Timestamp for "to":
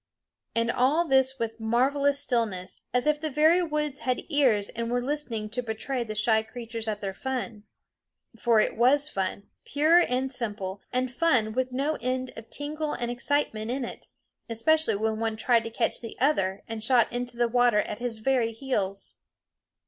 5.51-5.61, 15.65-15.69